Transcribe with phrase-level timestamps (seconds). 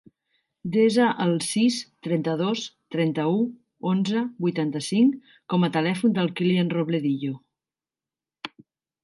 [0.75, 1.75] Desa el sis,
[2.07, 2.63] trenta-dos,
[2.95, 3.35] trenta-u,
[3.91, 7.37] onze, vuitanta-cinc com a telèfon del Kilian Robledillo.